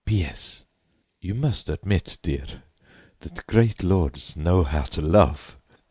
P. 0.03 0.23
S. 0.25 0.63
You 1.19 1.35
must 1.35 1.69
admit, 1.69 2.17
dear, 2.23 2.63
that 3.19 3.45
great 3.45 3.83
lords 3.83 4.35
know 4.35 4.63
how 4.63 4.81
to 4.81 4.99
love! 4.99 5.59